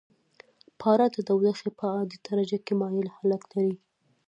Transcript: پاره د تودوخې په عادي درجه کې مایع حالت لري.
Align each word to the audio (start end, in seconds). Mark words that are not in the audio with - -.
پاره 0.79 1.07
د 1.11 1.15
تودوخې 1.27 1.69
په 1.77 1.85
عادي 1.93 2.17
درجه 2.27 2.57
کې 2.65 2.73
مایع 2.81 3.07
حالت 3.17 3.43
لري. 3.55 3.75